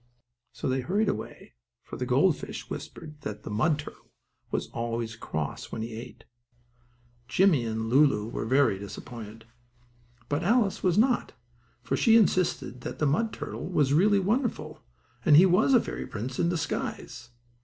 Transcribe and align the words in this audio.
So 0.51 0.67
they 0.67 0.81
hurried 0.81 1.09
away, 1.09 1.53
for 1.83 1.95
the 1.95 2.07
gold 2.07 2.35
fish 2.35 2.71
whispered 2.71 3.21
that 3.21 3.43
the 3.43 3.51
mud 3.51 3.77
turtle 3.77 4.09
was 4.49 4.65
always 4.71 5.15
cross 5.15 5.71
when 5.71 5.83
he 5.83 5.93
ate. 5.93 6.23
Jimmie 7.27 7.65
and 7.65 7.87
Lulu 7.87 8.27
were 8.27 8.47
much 8.47 8.79
disappointed, 8.79 9.45
but 10.27 10.41
Alice 10.43 10.81
was 10.81 10.97
not, 10.97 11.33
for 11.83 11.95
she 11.95 12.17
insisted 12.17 12.81
that 12.81 12.97
the 12.97 13.05
mud 13.05 13.31
turtle 13.31 13.67
was 13.69 13.93
really 13.93 14.17
wonderful, 14.17 14.81
and 15.23 15.37
was 15.51 15.75
a 15.75 15.79
fairy 15.79 16.07
prince 16.07 16.39
in 16.39 16.49
disguise. 16.49 17.29